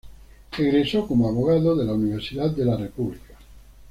[0.57, 3.37] Egresó como abogado de la Universidad de la República.